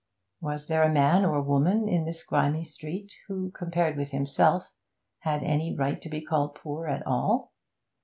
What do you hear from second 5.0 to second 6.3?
had any right to be